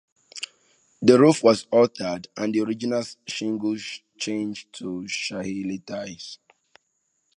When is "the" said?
1.03-1.19, 2.55-2.61